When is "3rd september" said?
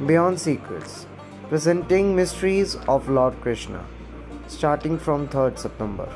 5.28-6.08